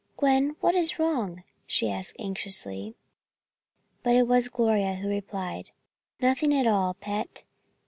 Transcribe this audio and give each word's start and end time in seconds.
"Gwen, 0.17 0.55
what 0.61 0.73
is 0.73 0.97
wrong?" 0.97 1.43
she 1.67 1.91
asked 1.91 2.15
anxiously. 2.17 2.95
But 4.01 4.15
it 4.15 4.27
was 4.27 4.49
Gloria 4.49 4.95
who 4.95 5.07
replied, 5.07 5.69
"Nothing 6.19 6.55
at 6.55 6.65
all, 6.65 6.95
Pet. 6.95 7.43